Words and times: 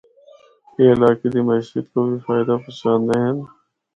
اے 0.77 0.83
علاقے 0.93 1.27
دی 1.33 1.41
معیشت 1.47 1.85
کو 1.93 1.99
بھی 2.07 2.17
فائدہ 2.25 2.53
پہنچاندے 2.63 3.17
ہن۔ 3.23 3.37